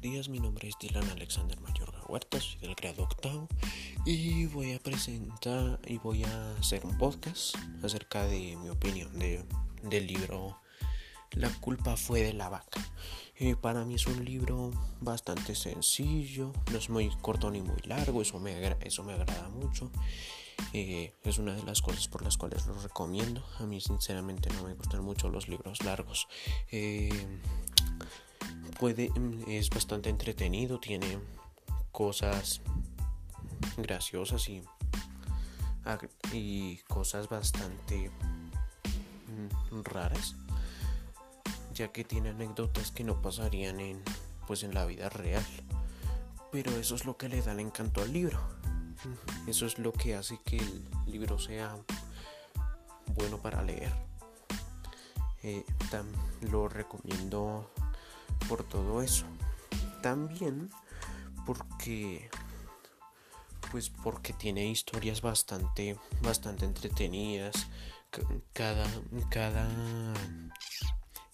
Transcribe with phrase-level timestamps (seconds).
[0.00, 3.48] días, mi nombre es Dylan Alexander Mayorga Huerta, soy del grado octavo
[4.04, 9.42] y voy a presentar y voy a hacer un podcast acerca de mi opinión de,
[9.82, 10.60] del libro
[11.30, 12.86] La culpa fue de la vaca.
[13.36, 18.20] Eh, para mí es un libro bastante sencillo, no es muy corto ni muy largo,
[18.20, 19.90] eso me, eso me agrada mucho.
[20.74, 23.42] Eh, es una de las cosas por las cuales lo recomiendo.
[23.58, 26.28] A mí sinceramente no me gustan mucho los libros largos.
[26.70, 27.40] Eh,
[28.78, 31.18] puede, mm, es bastante entretenido, tiene
[31.92, 32.60] cosas
[33.76, 34.62] graciosas y,
[36.32, 38.10] y cosas bastante
[39.70, 40.36] mm, raras,
[41.72, 44.02] ya que tiene anécdotas que no pasarían en,
[44.46, 45.44] pues, en la vida real.
[46.52, 48.38] Pero eso es lo que le da el encanto al libro.
[49.46, 51.76] Eso es lo que hace que el libro sea
[53.14, 53.92] bueno para leer.
[55.42, 55.64] Eh,
[56.40, 57.70] lo recomiendo
[58.48, 59.24] por todo eso.
[60.02, 60.70] También
[61.46, 62.28] porque
[63.70, 67.66] pues porque tiene historias bastante bastante entretenidas
[68.52, 68.86] cada
[69.30, 69.68] cada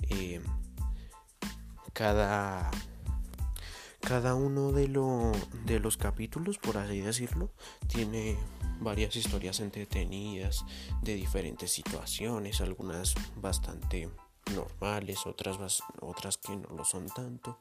[0.08, 0.40] eh,
[1.92, 2.70] cada
[4.00, 5.32] cada uno de, lo,
[5.66, 7.50] de los capítulos por así decirlo
[7.86, 8.38] tiene
[8.80, 10.64] varias historias entretenidas
[11.02, 14.08] de diferentes situaciones algunas bastante
[14.54, 17.58] normales, otras, otras que no lo son tanto,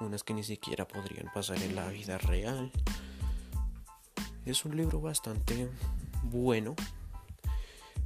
[0.00, 2.70] unas que ni siquiera podrían pasar en la vida real.
[4.44, 5.68] Es un libro bastante
[6.24, 6.74] bueno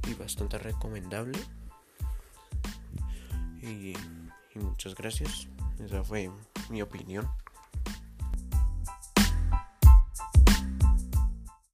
[0.07, 1.39] y bastante recomendable.
[3.61, 5.47] Y, y muchas gracias.
[5.79, 6.29] Esa fue
[6.69, 7.29] mi opinión.